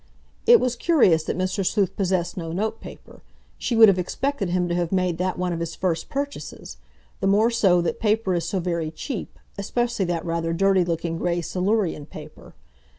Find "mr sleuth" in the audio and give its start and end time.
1.37-1.95